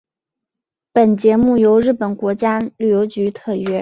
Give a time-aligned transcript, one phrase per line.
[0.91, 3.69] 本节目由日本国家旅游局特约。